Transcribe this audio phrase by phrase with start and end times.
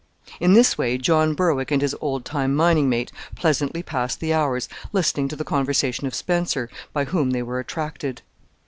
[0.39, 4.67] In this way John Berwick and his old time mining mate pleasantly passed the hours
[4.91, 8.23] listening to the conversation of Spencer, by whom they were attracted.